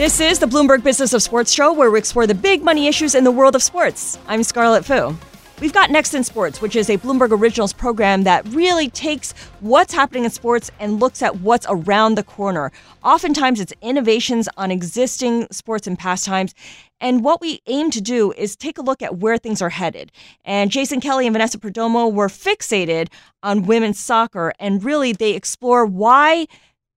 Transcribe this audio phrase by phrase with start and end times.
[0.00, 3.14] This is the Bloomberg Business of Sports show where we explore the big money issues
[3.14, 4.18] in the world of sports.
[4.28, 5.14] I'm Scarlet Fu.
[5.60, 9.92] We've got Next in Sports, which is a Bloomberg Originals program that really takes what's
[9.92, 12.72] happening in sports and looks at what's around the corner.
[13.04, 16.54] Oftentimes, it's innovations on existing sports and pastimes.
[16.98, 20.10] And what we aim to do is take a look at where things are headed.
[20.46, 23.08] And Jason Kelly and Vanessa Perdomo were fixated
[23.42, 26.46] on women's soccer, and really they explore why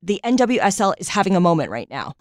[0.03, 2.13] the NWSL is having a moment right now.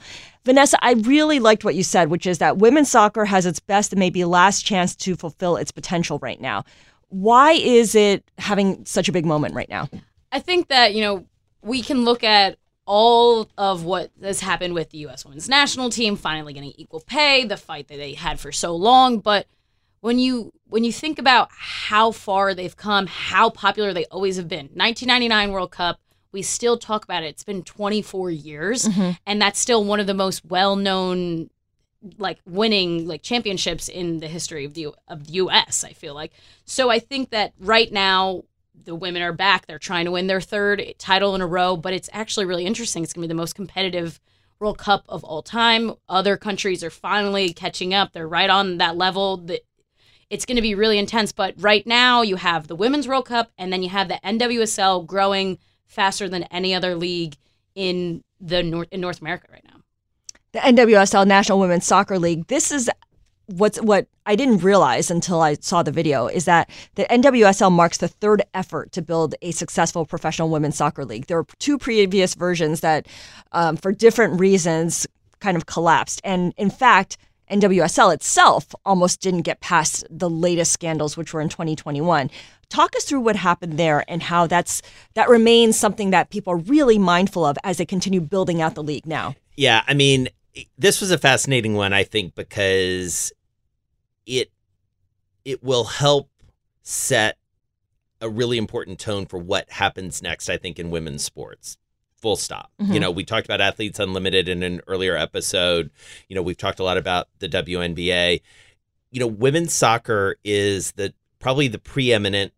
[0.45, 3.93] Vanessa, I really liked what you said, which is that women's soccer has its best
[3.93, 6.65] and maybe last chance to fulfill its potential right now.
[7.09, 9.89] Why is it having such a big moment right now?
[10.31, 11.27] I think that, you know,
[11.63, 15.25] we can look at all of what has happened with the U.S.
[15.25, 19.19] women's national team finally getting equal pay, the fight that they had for so long.
[19.19, 19.47] But
[20.01, 24.49] when you when you think about how far they've come, how popular they always have
[24.49, 26.01] been, 1999 World Cup,
[26.33, 27.29] we still talk about it.
[27.29, 29.11] It's been 24 years, mm-hmm.
[29.27, 31.51] and that's still one of the most well-known
[32.19, 36.33] like winning like championships in the history of the of the US, I feel like.
[36.65, 38.43] So I think that right now
[38.85, 39.67] the women are back.
[39.67, 43.03] They're trying to win their third title in a row, but it's actually really interesting.
[43.03, 44.21] It's going to be the most competitive
[44.59, 45.93] World Cup of all time.
[46.09, 48.13] Other countries are finally catching up.
[48.13, 49.37] They're right on that level.
[49.37, 49.61] That
[50.31, 53.51] it's going to be really intense, but right now you have the Women's World Cup
[53.59, 55.59] and then you have the NWSL growing
[55.93, 57.37] faster than any other league
[57.75, 59.81] in the North in North America right now.
[60.53, 62.47] The NWSL National Women's Soccer League.
[62.49, 62.91] This is
[63.47, 67.99] what's what I didn't realize until I saw the video is that the NWSL marks
[67.99, 71.27] the third effort to build a successful professional women's soccer league.
[71.27, 73.07] There were two previous versions that,
[73.53, 75.07] um, for different reasons,
[75.41, 76.21] kind of collapsed.
[76.25, 77.19] And in fact,
[77.53, 82.31] NWSL itself almost didn't get past the latest scandals, which were in 2021.
[82.69, 84.81] Talk us through what happened there and how that's
[85.15, 88.83] that remains something that people are really mindful of as they continue building out the
[88.83, 89.35] league now.
[89.57, 90.29] Yeah, I mean,
[90.79, 93.33] this was a fascinating one, I think, because
[94.27, 94.51] it
[95.45, 96.31] it will help
[96.83, 97.37] set
[98.21, 101.77] a really important tone for what happens next, I think, in women's sports
[102.23, 102.71] full stop.
[102.81, 102.93] Mm-hmm.
[102.93, 105.91] You know, we talked about Athletes Unlimited in an earlier episode.
[106.29, 108.41] You know, we've talked a lot about the WNBA.
[109.11, 112.55] You know, women's soccer is the probably the preeminent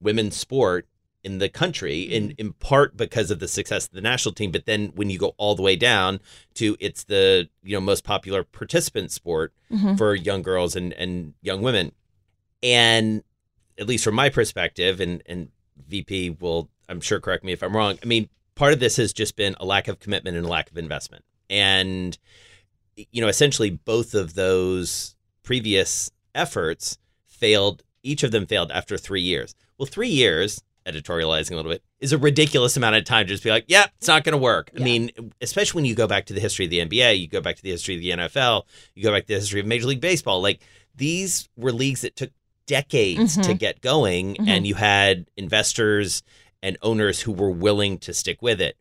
[0.00, 0.88] women's sport
[1.24, 2.32] in the country in mm-hmm.
[2.38, 5.34] in part because of the success of the national team but then when you go
[5.36, 6.20] all the way down
[6.54, 9.96] to it's the you know most popular participant sport mm-hmm.
[9.96, 11.90] for young girls and and young women
[12.62, 13.24] and
[13.78, 15.48] at least from my perspective and and
[15.88, 19.12] VP will I'm sure correct me if I'm wrong I mean part of this has
[19.12, 21.24] just been a lack of commitment and a lack of investment.
[21.48, 22.18] And,
[22.96, 25.14] you know, essentially both of those
[25.44, 27.84] previous efforts failed.
[28.02, 29.54] Each of them failed after three years.
[29.78, 33.44] Well, three years, editorializing a little bit, is a ridiculous amount of time to just
[33.44, 34.70] be like, yeah, it's not going to work.
[34.74, 34.80] Yeah.
[34.80, 35.10] I mean,
[35.40, 37.62] especially when you go back to the history of the NBA, you go back to
[37.62, 38.64] the history of the NFL,
[38.94, 40.42] you go back to the history of Major League Baseball.
[40.42, 40.60] Like
[40.96, 42.30] these were leagues that took
[42.66, 43.42] decades mm-hmm.
[43.42, 44.48] to get going, mm-hmm.
[44.48, 46.22] and you had investors
[46.62, 48.76] and owners who were willing to stick with it.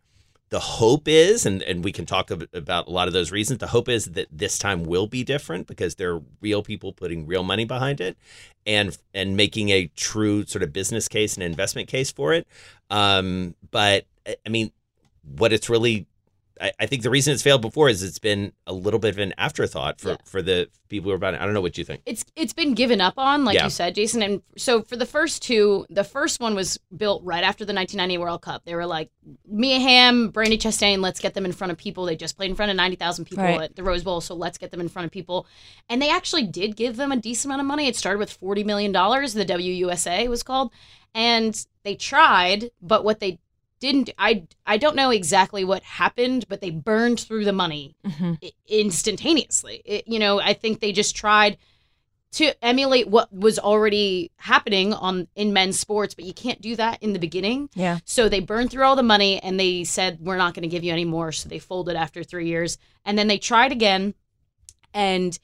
[0.49, 3.59] The hope is, and, and we can talk about a lot of those reasons.
[3.59, 7.27] The hope is that this time will be different because there are real people putting
[7.27, 8.17] real money behind it,
[8.65, 12.47] and and making a true sort of business case and investment case for it.
[12.89, 14.05] Um, but
[14.45, 14.71] I mean,
[15.35, 16.07] what it's really
[16.61, 19.19] I, I, think the reason it's failed before is it's been a little bit of
[19.19, 20.17] an afterthought for, yeah.
[20.25, 21.41] for the people who are buying it.
[21.41, 22.01] I don't know what you think.
[22.05, 23.65] It's it's been given up on, like yeah.
[23.65, 24.21] you said, Jason.
[24.21, 28.17] And so for the first two, the first one was built right after the 1990
[28.17, 28.63] World Cup.
[28.65, 29.09] They were like
[29.47, 32.05] Mia Hamm, Brandi Chastain, let's get them in front of people.
[32.05, 33.61] They just played in front of 90,000 people right.
[33.61, 35.47] at the Rose Bowl, so let's get them in front of people.
[35.89, 37.87] And they actually did give them a decent amount of money.
[37.87, 39.33] It started with 40 million dollars.
[39.33, 40.71] The WUSA was called,
[41.13, 43.39] and they tried, but what they
[43.79, 48.33] didn't I I don't know exactly what happened, but they burned through the money mm-hmm.
[48.43, 49.81] i- instantaneously.
[49.85, 51.57] It, you know, I think they just tried
[52.33, 57.01] to emulate what was already happening on in men's sports, but you can't do that
[57.01, 57.69] in the beginning.
[57.73, 57.99] Yeah.
[58.05, 60.83] So they burned through all the money and they said we're not going to give
[60.83, 62.77] you any more, so they folded after 3 years.
[63.05, 64.13] And then they tried again
[64.93, 65.37] and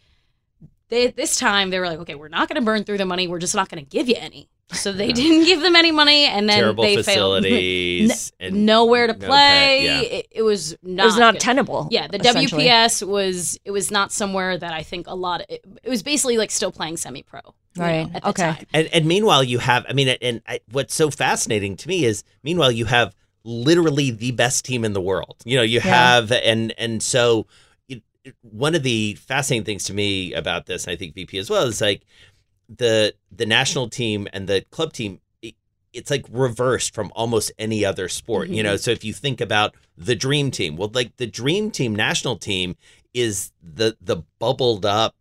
[0.89, 3.27] they this time they were like, "Okay, we're not going to burn through the money.
[3.27, 6.25] We're just not going to give you any." So they didn't give them any money
[6.25, 7.43] and then Terrible they failed.
[7.43, 9.37] facilities and nowhere to no play.
[9.37, 10.01] pay, yeah.
[10.01, 11.41] It, it was not it was not good.
[11.41, 11.87] tenable.
[11.91, 12.19] Yeah, the.
[12.19, 16.01] WPS was it was not somewhere that I think a lot of it, it was
[16.01, 17.41] basically like still playing semi pro.
[17.75, 18.43] Right, At the okay.
[18.43, 18.65] time.
[18.71, 22.23] And, and meanwhile, you have, I mean, and I, what's so fascinating to me is,
[22.43, 25.37] meanwhile, you have literally the best team in the world.
[25.43, 25.89] You know, you Yeah.
[26.15, 27.47] have, and and so
[27.89, 31.35] it, it- one of the fascinating things to me about this, and I think VP
[31.39, 32.03] as well, is like
[32.69, 35.19] the the national team and the club team.
[35.41, 35.55] it-
[35.93, 38.73] It's like reversed from almost any other sport, you know.
[38.75, 38.77] Mm-hmm.
[38.85, 42.75] So if you think about the dream team, well, like the dream team national team
[43.13, 45.13] is the the bubbled up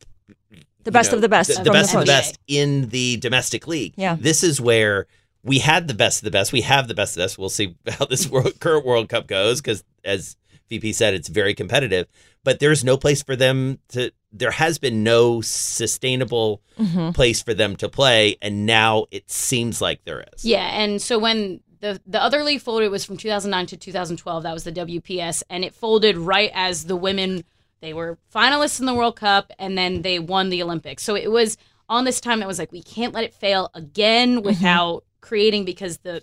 [0.85, 1.49] The best know, of the best.
[1.59, 3.93] the, the best of the best in the domestic league.
[3.97, 4.17] Yeah.
[4.19, 5.07] This is where
[5.45, 6.53] we had the best of the best.
[6.53, 7.37] We have the best of the best.
[7.39, 10.37] We'll see how this world, current World Cup goes because, as
[10.71, 12.07] VP said, it's very competitive.
[12.45, 14.11] But there's no place for them to.
[14.33, 17.11] There has been no sustainable Mm-hmm.
[17.11, 20.45] place for them to play, and now it seems like there is.
[20.45, 24.43] Yeah, and so when the the other league folded was from 2009 to 2012.
[24.43, 27.45] That was the WPS, and it folded right as the women
[27.81, 31.03] they were finalists in the World Cup, and then they won the Olympics.
[31.03, 31.59] So it was
[31.89, 32.41] on this time.
[32.43, 36.23] It was like we can't let it fail again without creating because the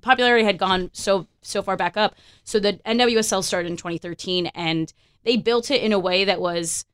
[0.00, 2.14] popularity had gone so so far back up.
[2.44, 4.92] So the NWSL started in 2013, and
[5.24, 6.86] they built it in a way that was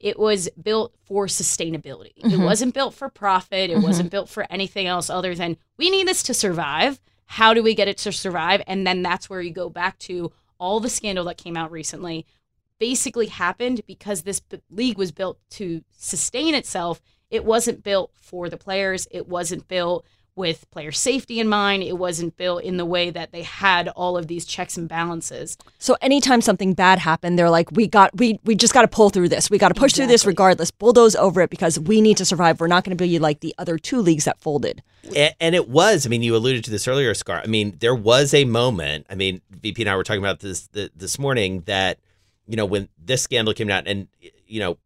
[0.00, 2.12] it was built for sustainability.
[2.16, 2.42] It mm-hmm.
[2.42, 3.70] wasn't built for profit.
[3.70, 3.86] It mm-hmm.
[3.86, 7.00] wasn't built for anything else other than we need this to survive.
[7.26, 8.62] How do we get it to survive?
[8.66, 12.26] And then that's where you go back to all the scandal that came out recently
[12.78, 17.00] basically happened because this b- league was built to sustain itself.
[17.30, 19.06] It wasn't built for the players.
[19.10, 20.06] It wasn't built
[20.40, 21.84] with player safety in mind.
[21.84, 25.56] It wasn't built in the way that they had all of these checks and balances.
[25.78, 29.10] So anytime something bad happened, they're like, "We got, we, we just got to pull
[29.10, 29.48] through this.
[29.50, 30.70] We got to push through this regardless.
[30.72, 32.58] Bulldoze over it because we need to survive.
[32.60, 34.82] We're not going to be like the other two leagues that folded."
[35.14, 37.40] A- And it was, I mean, you alluded to this earlier, Scar.
[37.44, 40.68] I mean, there was a moment, I mean, VP and I were talking about this
[40.72, 41.98] this morning that,
[42.46, 44.08] you know, when this scandal came out, and,
[44.46, 44.78] you know,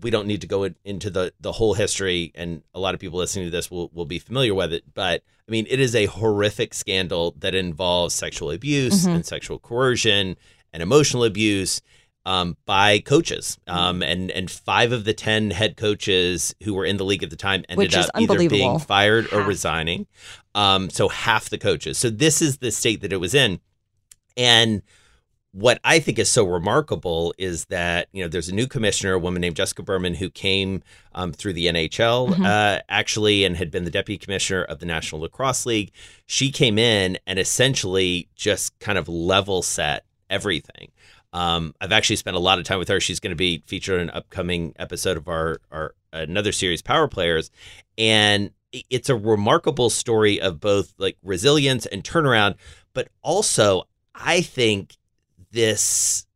[0.00, 3.00] we don't need to go in, into the, the whole history, and a lot of
[3.00, 4.84] people listening to this will, will be familiar with it.
[4.94, 10.36] But, I mean, it is a horrific scandal that involves sexual abuse and sexual coercion
[10.72, 11.82] and emotional abuse
[12.24, 13.58] um, by coaches.
[13.66, 17.30] Um, and, and five of the 10 head coaches who were in the league at
[17.30, 20.06] the time ended up either being fired or resigning.
[20.54, 21.98] Um, so half the coaches.
[21.98, 23.60] So this is the state that it was in.
[24.36, 24.82] And
[25.52, 29.18] what I think is so remarkable is that you know there's a new commissioner, a
[29.18, 30.82] woman named Jessica Berman, who came
[31.14, 35.20] um, through the NHL uh, actually, and had been the deputy commissioner of the National
[35.20, 35.92] Lacrosse League.
[36.26, 40.90] She came in and essentially just kind of level set everything.
[41.34, 43.00] Um, I've actually spent a lot of time with her.
[43.00, 47.08] She's going to be featured in an upcoming episode of our our another series, Power
[47.08, 47.50] Players,
[47.98, 52.54] and it's a remarkable story of both like resilience and turnaround,
[52.94, 53.84] but also
[54.14, 54.96] I think
[55.52, 56.26] this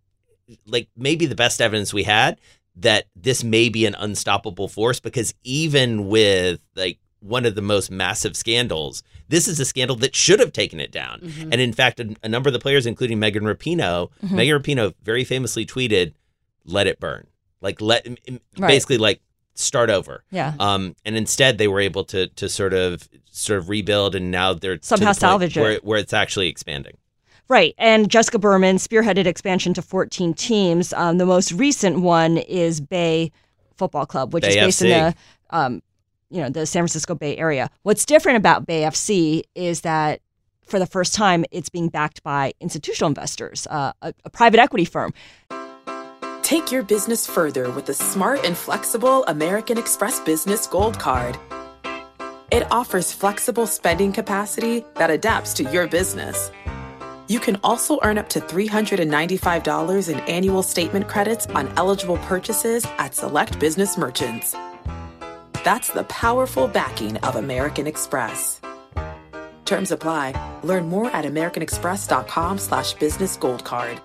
[0.67, 2.41] like maybe the best evidence we had
[2.77, 7.91] that this may be an unstoppable force because even with like one of the most
[7.91, 11.21] massive scandals, this is a scandal that should have taken it down.
[11.21, 11.53] Mm-hmm.
[11.53, 15.25] And in fact, a, a number of the players, including Megan Rapinoe, Megan Rapinoe very
[15.25, 16.13] famously tweeted,
[16.65, 17.27] "Let it burn,"
[17.61, 18.41] like let Right.
[18.69, 19.21] basically like
[19.55, 20.23] start over.
[20.31, 20.53] Yeah.
[20.61, 24.53] Um, and instead, they were able to to sort of sort of rebuild, and now
[24.53, 25.61] they're the Somehow point salvage it.
[25.61, 26.99] where, where it's actually expanding.
[27.49, 27.75] Right.
[27.79, 30.93] And Jessica Berman spearheaded expansion to 14 teams.
[30.93, 33.31] Um, the most recent one is Bay
[33.77, 35.15] Football Club, which is Bay based in the,
[35.51, 35.83] um,
[36.31, 37.71] you know, the San Francisco Bay Area.
[37.83, 40.21] What's different about Bay FC is that
[40.67, 44.85] for the first time, it's being backed by institutional investors, uh, a, a private equity
[44.85, 45.15] firm.
[46.43, 51.39] Take your business further with the smart and flexible American Express Business Gold Card.
[52.51, 56.51] It offers flexible spending capacity that adapts to your business.
[57.29, 63.15] You can also earn up to $395 in annual statement credits on eligible purchases at
[63.15, 64.55] select business merchants.
[65.65, 68.61] That's the powerful backing of American Express.
[69.65, 70.35] Terms apply.
[70.63, 74.01] Learn more at americanexpress.com slash business gold card.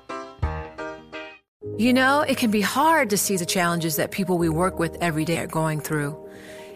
[1.77, 4.97] You know, it can be hard to see the challenges that people we work with
[5.01, 6.17] every day are going through.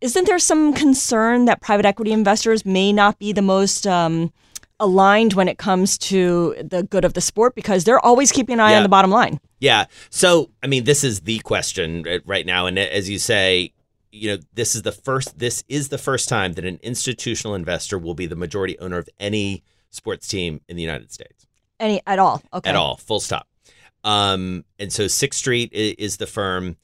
[0.00, 4.32] Isn't there some concern that private equity investors may not be the most um,
[4.78, 8.60] aligned when it comes to the good of the sport because they're always keeping an
[8.60, 8.76] eye Yeah.
[8.78, 9.40] on the bottom line?
[9.58, 9.86] Yeah.
[10.10, 12.66] So, I mean, this is the question uh, right now.
[12.66, 13.72] And as you say,
[14.12, 17.98] you know, this is the first, this is the first time that an institutional investor
[17.98, 21.46] will be the majority owner of any sports team in the United States
[21.80, 22.42] Any at all?
[22.52, 22.68] Okay.
[22.68, 23.46] at all, full stop.
[24.04, 26.76] Um, and so Sixth Street is the firm.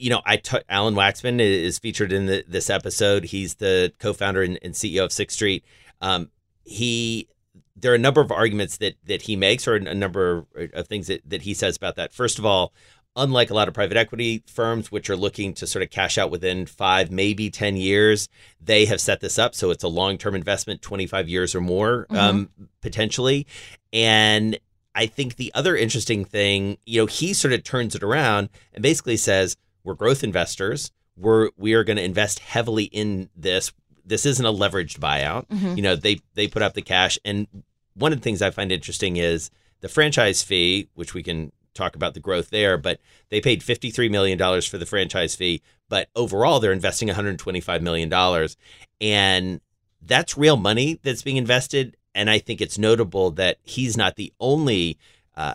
[0.00, 3.24] You know, I Alan Waxman is featured in the, this episode.
[3.24, 5.62] He's the co-founder and, and CEO of Sixth Street.
[6.00, 6.30] Um,
[6.64, 7.28] he,
[7.76, 11.08] there are a number of arguments that that he makes, or a number of things
[11.08, 12.14] that, that he says about that.
[12.14, 12.72] First of all,
[13.14, 16.30] unlike a lot of private equity firms, which are looking to sort of cash out
[16.30, 18.28] within five, maybe ten years,
[18.58, 22.48] they have set this up so it's a long-term investment, twenty-five years or more, um,
[22.80, 23.46] potentially,
[23.92, 24.58] and
[24.94, 28.82] I think the other interesting thing, you know, he sort of turns it around and
[28.82, 30.92] basically says, "We're growth investors.
[31.16, 33.72] We're we are going to invest heavily in this.
[34.04, 35.46] This isn't a leveraged buyout.
[35.76, 37.18] You know, they they put up the cash.
[37.24, 37.46] And
[37.94, 41.94] one of the things I find interesting is the franchise fee, which we can talk
[41.94, 45.62] about the growth there, but they paid fifty three million dollars for the franchise fee,
[45.88, 48.56] but overall they're investing one hundred twenty five million dollars,
[49.00, 49.60] and
[50.02, 51.96] that's real money that's being invested.
[52.14, 54.98] And I think it's notable that he's not the only,
[55.36, 55.54] uh,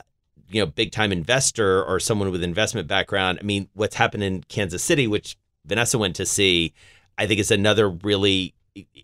[0.50, 3.40] you know, big time investor or someone with investment background.
[3.42, 6.74] I mean, what's happened in Kansas City, which Vanessa went to see,
[7.18, 8.54] I think is another really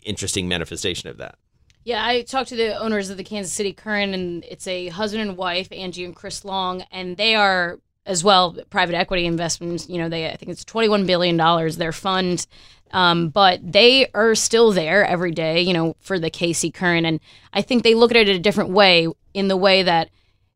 [0.03, 1.36] interesting manifestation of that.
[1.83, 5.27] Yeah, I talked to the owners of the Kansas City Current, and it's a husband
[5.27, 9.89] and wife, Angie and Chris Long, and they are as well private equity investments.
[9.89, 12.45] You know, they I think it's twenty one billion dollars their fund,
[12.91, 15.62] um, but they are still there every day.
[15.62, 17.19] You know, for the KC Current, and
[17.51, 20.10] I think they look at it a different way in the way that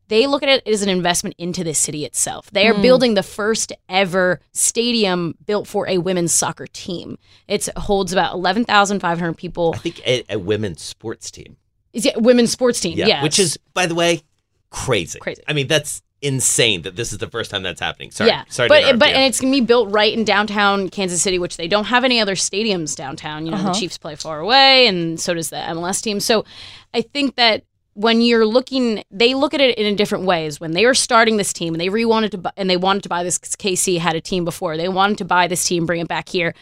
[0.08, 2.50] they look at it as an investment into the city itself.
[2.52, 2.82] They are hmm.
[2.82, 7.18] building the first ever stadium built for a women's soccer team.
[7.48, 9.74] It holds about 11,500 people.
[9.76, 11.58] I think a, a women's sports team.
[11.94, 12.98] Is it women's sports team?
[12.98, 13.24] Yeah, yes.
[13.24, 14.22] which is, by the way,
[14.70, 15.20] crazy.
[15.20, 15.42] Crazy.
[15.48, 18.12] I mean, that's insane that this is the first time that's happening.
[18.12, 20.90] Sorry, yeah, sorry, to but interrupt but and it's gonna be built right in downtown
[20.90, 23.46] Kansas City, which they don't have any other stadiums downtown.
[23.46, 23.80] You know, the uh-huh.
[23.80, 26.20] Chiefs play far away, and so does the MLS team.
[26.20, 26.44] So,
[26.94, 27.64] I think that
[27.96, 30.60] when you're looking, they look at it in a different ways.
[30.60, 33.04] When they were starting this team, and they re wanted to, bu- and they wanted
[33.04, 33.40] to buy this.
[33.40, 34.78] KC had a team before.
[34.78, 36.54] They wanted to buy this team, bring it back here.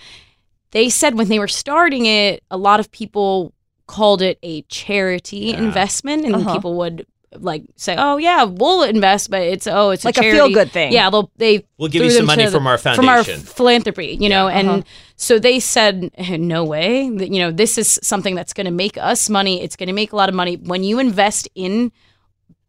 [0.71, 3.53] They said when they were starting it, a lot of people
[3.87, 6.53] called it a charity investment, and Uh-huh.
[6.53, 7.05] people would
[7.39, 10.37] like say, "Oh yeah, we'll invest, but it's oh, it's Like a charity.
[10.37, 10.91] feel-good thing.
[10.93, 14.17] Yeah, they'll they We'll give you some money to the- from our from our philanthropy,
[14.19, 14.81] you know, and Uh-huh.
[15.15, 18.71] so they said, "Eh, "No way, that, you know, this is something that's going to
[18.71, 19.61] make us money.
[19.61, 21.91] It's going to make a lot of money when you invest in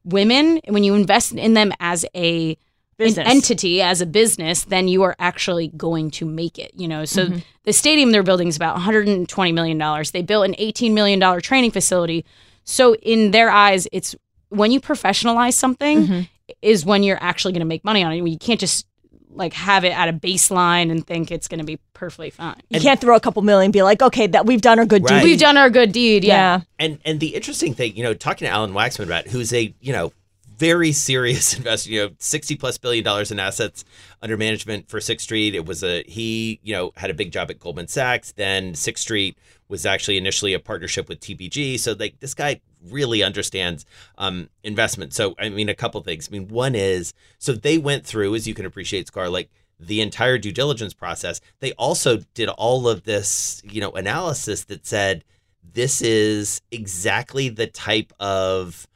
[0.05, 2.57] women, when you invest in them as a
[3.01, 6.71] an entity as a business, then you are actually going to make it.
[6.77, 7.39] You know, so Mm-hmm.
[7.65, 10.13] the stadium they're building is about 120 million dollars.
[10.13, 12.25] They built an 18 million dollar training facility.
[12.63, 14.15] So in their eyes, it's
[14.55, 16.21] when you professionalize something Mm-hmm.
[16.63, 18.17] is when you're actually going to make money on it.
[18.27, 18.87] You can't just
[19.31, 22.55] like have it at a baseline and think it's going to be perfectly fine.
[22.71, 25.03] You can't throw a couple million and be like, okay, that we've done our good
[25.03, 25.19] Right.
[25.23, 25.25] deed.
[25.25, 26.23] We've done our good deed.
[26.25, 26.35] Yeah.
[26.35, 26.61] Yeah.
[26.79, 29.93] And and the interesting thing, you know, talking to Alan Waxman about who's a, you
[29.93, 30.13] know,
[30.57, 33.85] very serious investor, you know, 60 plus billion dollars in assets
[34.23, 35.55] under management for Sixth Street.
[35.55, 38.33] It was a he, you know, had a big job at Goldman Sachs.
[38.33, 41.79] Then Sixth Street was actually initially a partnership with TPG.
[41.79, 43.87] So like this guy really understands
[44.19, 45.15] um investment.
[45.15, 46.29] So I mean a couple things.
[46.29, 50.01] I mean, one is so they went through, as you can appreciate, Scar, like the
[50.01, 51.41] entire due diligence process.
[51.61, 55.25] They also did all of this, you know, analysis that said
[55.73, 58.87] this is exactly the type of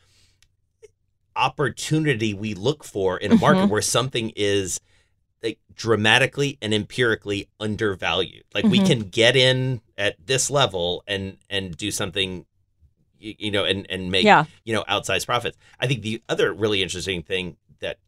[1.39, 3.41] opportunity we look for in a mm-hmm.
[3.41, 4.81] market where something is
[5.43, 8.45] like dramatically and empirically undervalued.
[8.55, 8.87] Like we mm-hmm.
[8.87, 12.45] can get in at this level and and do something
[13.19, 14.45] you, you know and and make Yeah.
[14.65, 15.57] you know outsized profits.
[15.79, 17.99] I think the other really interesting thing that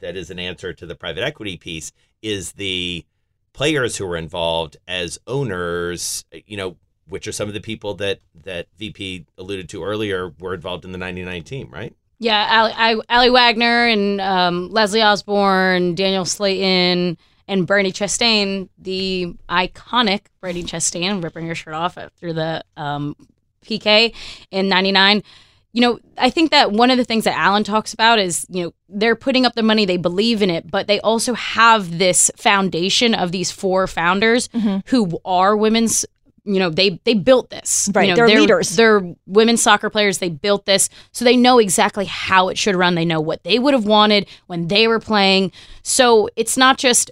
[0.00, 3.04] that is an answer to the private equity piece is the
[3.52, 6.76] players who are involved as owners, you know,
[7.06, 10.92] which are some of the people that that VP alluded to earlier were involved in
[10.92, 11.94] the 99 team, right?
[12.22, 17.16] Yeah, Ali, I, Aly Wagner and um, Leslie Osborne, Danielle Slaton,
[17.48, 23.16] And Brandi Chastain, the iconic Brandi Chastain, ripping her shirt off through the um,
[23.64, 24.14] PK
[24.50, 25.22] in '99
[25.74, 28.62] you know, I think that one of the things that Alan talks about is, you
[28.64, 32.30] know, they're putting up the money, they believe in it, but they also have this
[32.36, 34.80] foundation of these four founders Mm-hmm.
[34.88, 36.04] who are women's.
[36.44, 37.88] You know, they they built this.
[37.94, 38.74] Right, You know, they're leaders.
[38.74, 40.18] They're women's soccer players.
[40.18, 42.94] They built this, so they know exactly how it should run.
[42.96, 45.52] They know what they would have wanted when they were playing.
[45.82, 47.10] So it's not just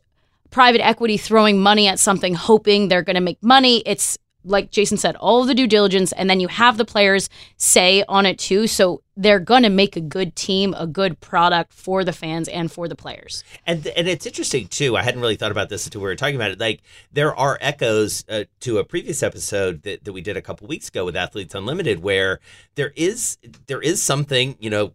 [0.50, 3.82] private equity throwing money at something hoping they're going to make money.
[3.86, 7.28] It's like Jason said, all of the due diligence, and then you have the players
[7.56, 8.66] say on it too.
[8.66, 12.72] So they're going to make a good team, a good product for the fans and
[12.72, 13.44] for the players.
[13.66, 14.96] And and it's interesting too.
[14.96, 16.58] I hadn't really thought about this until we were talking about it.
[16.58, 16.80] Like
[17.12, 20.88] there are echoes uh, to a previous episode that, that we did a couple weeks
[20.88, 22.40] ago with Athletes Unlimited, where
[22.76, 23.36] there is
[23.66, 24.94] there is something you know,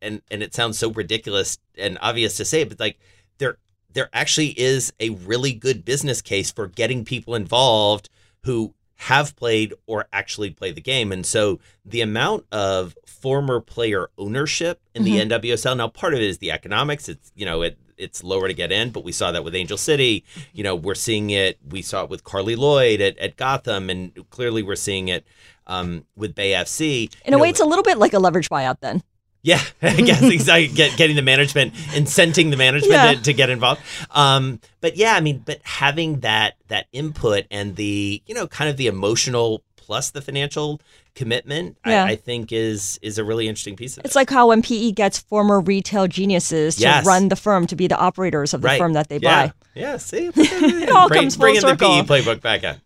[0.00, 3.00] and and it sounds so ridiculous and obvious to say, but like
[3.38, 3.58] there
[3.92, 8.10] there actually is a really good business case for getting people involved
[8.44, 11.12] who have played or actually play the game.
[11.12, 16.26] And so the amount of former player ownership in the NWSL, now part of it
[16.26, 17.08] is the economics.
[17.08, 19.78] It's, you know, it, it's lower to get in, but we saw that with Angel
[19.78, 20.24] City.
[20.52, 21.58] You know, we're seeing it.
[21.68, 25.26] We saw it with Carli Lloyd at, at Gotham, and clearly we're seeing it
[25.66, 27.14] um, with Bay FC.
[27.24, 29.02] In You a way, it's a little bit like a leverage buyout then.
[29.46, 30.66] Yeah, I guess exactly.
[30.66, 33.14] Get, getting the management, incenting the management Yeah.
[33.14, 33.80] to, to get involved.
[34.10, 38.68] Um, but yeah, I mean, but having that that input and the you know kind
[38.68, 40.80] of the emotional plus the financial
[41.14, 42.04] commitment, Yeah.
[42.04, 44.06] I, I think is is a really interesting piece of it.
[44.06, 47.06] It's like how when PE gets former retail geniuses to Yes.
[47.06, 48.78] run the firm, to be the operators of the right.
[48.78, 49.46] firm that they yeah.
[49.46, 49.52] buy.
[49.76, 51.76] Yeah, see, it all comes full bringing the.
[51.76, 52.78] PE playbook back up.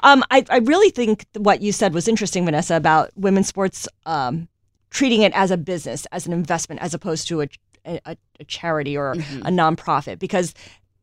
[0.00, 4.48] Um, I, I really think what you said was interesting, Vanessa, about women's sports um,
[4.92, 7.48] treating it as a business, as an investment, as opposed to a,
[7.84, 9.46] a, a charity or mm-hmm.
[9.46, 10.54] a nonprofit, because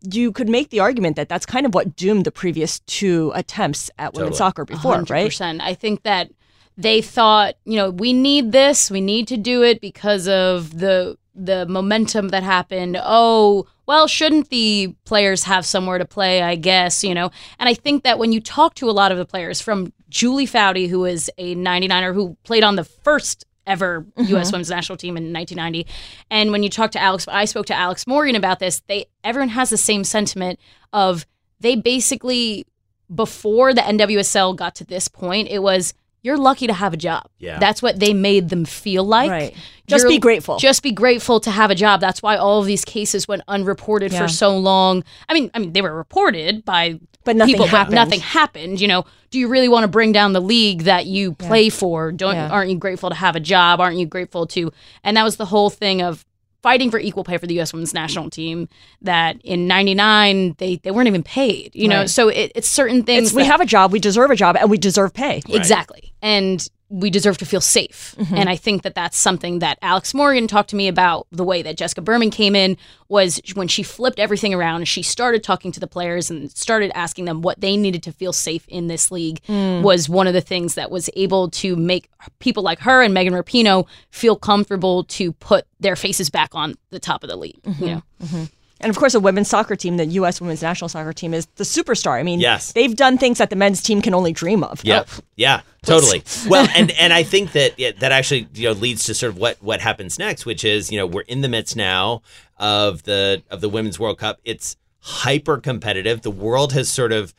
[0.02, 3.92] you could make the argument that that's kind of what doomed the previous two attempts
[3.98, 5.30] at women's soccer before, right?
[5.30, 5.60] 100%.
[5.62, 6.32] I think that
[6.78, 11.18] they thought, you know, we need this, we need to do it because of the
[11.36, 13.00] the momentum that happened.
[13.02, 17.32] Oh, well, shouldn't the players have somewhere to play, I guess, you know?
[17.60, 20.46] And I think that when you talk to a lot of the players from Julie
[20.46, 24.30] Foudy, who is a 99er who played on the first ever mm-hmm.
[24.32, 24.52] U.S.
[24.52, 25.86] women's national team in 1990,
[26.30, 28.82] and when you talk to Alex, I spoke to Alex Morgan about this.
[28.88, 30.60] They everyone has the same sentiment
[30.94, 31.26] of
[31.60, 32.66] they basically
[33.14, 37.30] before the NWSL got to this point, it was you're lucky to have a job.
[37.38, 37.60] Yeah.
[37.60, 39.32] That's what they made them feel like.
[39.32, 39.56] Right.
[39.88, 40.58] Just You're- be grateful.
[40.58, 42.02] Just be grateful to have a job.
[42.02, 44.24] That's why all of these cases went unreported Yeah.
[44.24, 45.04] for so long.
[45.30, 47.92] I mean, I mean they were reported by But nothing people, happened.
[47.96, 48.82] but nothing happened.
[48.82, 52.12] You know, do you really want to bring down the league that you play for?
[52.12, 52.50] Don't Yeah.
[52.50, 53.80] aren't you grateful to have a job?
[53.80, 54.72] Aren't you grateful to?
[55.04, 56.26] And that was the whole thing of
[56.64, 57.72] fighting for equal pay for the U.S.
[57.72, 58.68] women's national team.
[59.04, 61.70] That in '99 they they weren't even paid.
[61.76, 63.28] You know, so it, it's certain things.
[63.28, 65.44] It's, we have a job, we deserve a job, and we deserve pay.
[65.50, 66.14] Exactly.
[66.24, 68.16] And we deserve to feel safe.
[68.18, 68.36] Mm-hmm.
[68.36, 71.62] And I think that that's something that Alex Morgan talked to me about the way
[71.62, 75.80] that Jessica Berman came in was when she flipped everything around, she started talking to
[75.80, 79.42] the players and started asking them what they needed to feel safe in this league
[79.48, 79.82] Mm.
[79.84, 83.34] was one of the things that was able to make people like her and Megan
[83.34, 87.62] Rapinoe feel comfortable to put their faces back on the top of the league.
[87.64, 87.84] Mm-hmm.
[87.84, 88.48] You know?
[88.82, 90.40] And of course, a women's soccer team, the U.S.
[90.40, 92.20] women's national soccer team, is the superstar.
[92.20, 92.72] I mean, Yes.
[92.72, 94.84] they've done things that the men's team can only dream of.
[94.84, 95.10] Yep.
[95.36, 95.62] Yeah.
[95.64, 95.70] Oh.
[95.84, 96.24] Totally.
[96.48, 99.38] well, and and I think that yeah, that actually you know leads to sort of
[99.38, 102.22] what what happens next, which is you know we're in the midst now
[102.58, 104.40] of the of the women's World Cup.
[104.46, 106.22] It's hyper competitive.
[106.22, 107.34] The world has sort of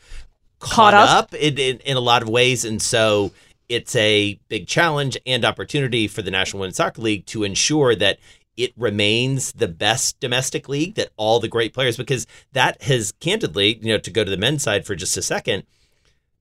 [0.58, 1.10] caught, Caught up.
[1.24, 3.30] up, in, in in a lot of ways, and so
[3.68, 8.18] it's a big challenge and opportunity for the National Women's Soccer League to ensure that
[8.64, 13.78] it remains the best domestic league that all the great players because that has candidly
[13.80, 15.64] you know to go to the men's side for just a second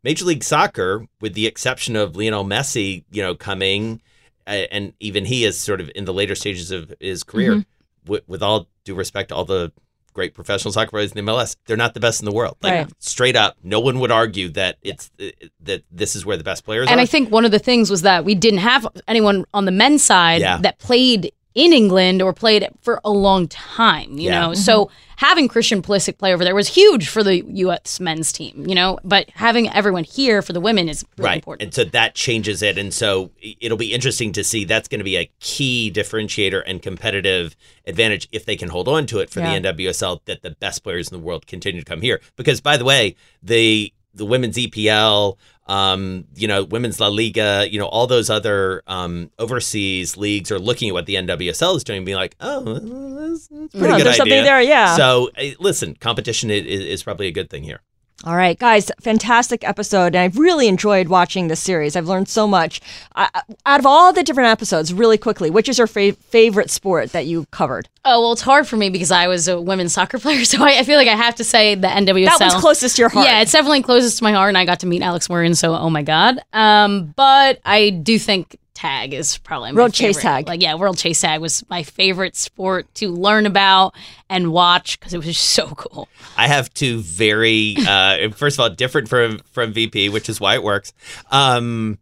[0.02, 4.02] Major League Soccer, with the exception of Lionel Messi, you know, coming,
[4.48, 7.52] uh, and even he is sort of in the later stages of his career.
[7.56, 8.10] Mm-hmm.
[8.10, 9.74] With, with all due respect to all the
[10.14, 12.56] great professional soccer players in the MLS, they're not the best in the world.
[12.62, 12.88] Like Right.
[13.00, 15.26] straight up, no one would argue that it's uh,
[15.64, 17.04] that this is where the best players And are.
[17.04, 20.02] I think one of the things was that we didn't have anyone on the men's
[20.04, 20.58] side Yeah.
[20.62, 24.42] that played in England or played for a long time, you Yeah.
[24.42, 24.48] know.
[24.50, 24.62] Mm-hmm.
[24.62, 28.00] So having Christian Pulisic play over there was huge for the U.S.
[28.00, 29.00] men's team, you know.
[29.04, 31.36] But having everyone here for the women is really right.
[31.38, 31.64] important.
[31.68, 32.78] And so that changes it.
[32.78, 36.82] And so it'll be interesting to see that's going to be a key differentiator and
[36.82, 37.56] competitive
[37.88, 39.60] advantage if they can hold on to it for Yeah.
[39.60, 42.22] the NWSL that the best players in the world continue to come here.
[42.36, 45.38] Because by the way, the the women's EPL,
[45.70, 50.58] um, you know, Women's La Liga, you know, all those other um, overseas leagues are
[50.58, 53.98] looking at what the NWSL is doing and being like, oh, that's, that's pretty Yeah,
[53.98, 54.96] good there's something there, yeah.
[54.98, 57.82] So uh, listen, competition is, is probably a good thing here.
[58.26, 60.08] All right, guys, fantastic episode.
[60.08, 61.96] And I've really enjoyed watching this series.
[61.96, 62.82] I've learned so much.
[63.16, 63.30] Uh,
[63.66, 67.28] out of all the different episodes, really quickly, which is your fa- favorite sport that
[67.28, 67.88] you covered?
[68.04, 70.80] Oh well, it's hard for me because I was a women's soccer player, so I,
[70.80, 72.26] I feel like I have to say the NWSL.
[72.26, 73.26] That one's closest to your heart.
[73.26, 75.56] Yeah, it's definitely closest to my heart, and I got to meet Alex Warren.
[75.56, 76.40] so oh my god.
[76.52, 80.48] Um, but I do think tag is probably my World chase tag.
[80.48, 83.94] Like yeah, world chase tag was my favorite sport to learn about
[84.30, 86.08] and watch because it was just so cool.
[86.38, 90.56] I have two very, uh, first of all, different from from VP, which is why
[90.56, 90.94] it works.
[91.30, 92.00] Um,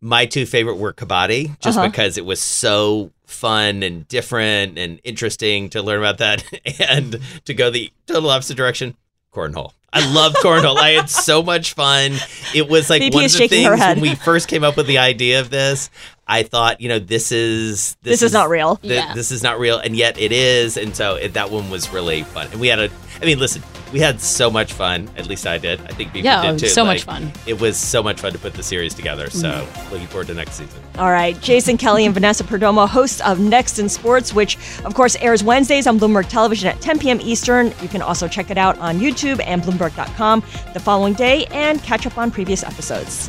[0.00, 1.88] my two favorite were Kabaddi, just Uh-huh.
[1.88, 6.44] because it was so fun and different and interesting to learn about that,
[6.90, 8.96] and to go the total opposite direction,
[9.32, 9.72] cornhole.
[9.92, 10.78] I love cornhole.
[10.78, 12.16] I had so much fun.
[12.54, 15.40] It was like one of the things when we first came up with the idea
[15.40, 15.90] of this.
[16.26, 18.76] I thought, you know, this is This is not real.
[18.76, 19.12] th- Yeah.
[19.14, 20.76] This is not real, and yet it is.
[20.76, 22.46] And so it, that one was really fun.
[22.52, 22.88] And we had a,
[23.20, 25.10] I mean, listen, we had so much fun.
[25.16, 25.80] At least I did.
[25.82, 26.68] I think people Yeah, did it was too.
[26.68, 27.32] so much fun.
[27.46, 29.28] It was so much fun to put the series together.
[29.30, 29.90] So Mm.
[29.90, 30.80] looking forward to next season.
[30.96, 35.16] All right, Jason Kelly and Vanessa Perdomo, hosts of Next in Sports, which of course
[35.16, 37.20] airs Wednesdays on Bloomberg Television at 10 p.m.
[37.20, 37.74] Eastern.
[37.82, 42.06] You can also check it out on YouTube and Bloomberg.com the following day and catch
[42.06, 43.28] up on previous episodes.